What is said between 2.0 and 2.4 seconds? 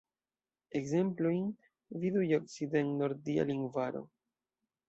vidu je